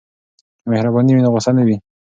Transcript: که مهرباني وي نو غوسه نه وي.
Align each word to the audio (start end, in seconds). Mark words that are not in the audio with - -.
که 0.61 0.65
مهرباني 0.71 1.11
وي 1.13 1.21
نو 1.23 1.29
غوسه 1.33 1.51
نه 1.57 1.63
وي. 1.67 1.77